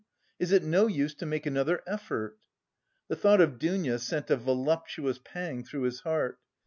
[0.39, 2.39] Is it no use to make another effort?"
[3.07, 6.39] The thought of Dounia sent a voluptuous pang through his heart.